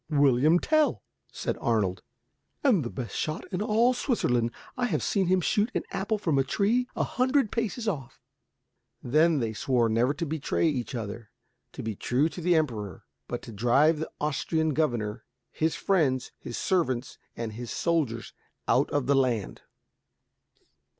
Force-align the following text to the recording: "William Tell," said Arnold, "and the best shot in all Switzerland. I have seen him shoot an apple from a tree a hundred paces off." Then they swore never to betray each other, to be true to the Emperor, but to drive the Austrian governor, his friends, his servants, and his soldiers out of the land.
"William 0.09 0.59
Tell," 0.59 1.03
said 1.31 1.59
Arnold, 1.61 2.01
"and 2.63 2.83
the 2.83 2.89
best 2.89 3.15
shot 3.15 3.45
in 3.53 3.61
all 3.61 3.93
Switzerland. 3.93 4.49
I 4.75 4.87
have 4.87 5.03
seen 5.03 5.27
him 5.27 5.41
shoot 5.41 5.69
an 5.75 5.83
apple 5.91 6.17
from 6.17 6.39
a 6.39 6.43
tree 6.43 6.87
a 6.95 7.03
hundred 7.03 7.51
paces 7.51 7.87
off." 7.87 8.19
Then 9.03 9.37
they 9.37 9.53
swore 9.53 9.89
never 9.89 10.15
to 10.15 10.25
betray 10.25 10.67
each 10.67 10.95
other, 10.95 11.29
to 11.73 11.83
be 11.83 11.95
true 11.95 12.29
to 12.29 12.41
the 12.41 12.55
Emperor, 12.55 13.05
but 13.27 13.43
to 13.43 13.51
drive 13.51 13.99
the 13.99 14.09
Austrian 14.19 14.73
governor, 14.73 15.23
his 15.51 15.75
friends, 15.75 16.31
his 16.39 16.57
servants, 16.57 17.19
and 17.37 17.53
his 17.53 17.69
soldiers 17.69 18.33
out 18.67 18.89
of 18.89 19.05
the 19.05 19.15
land. 19.15 19.61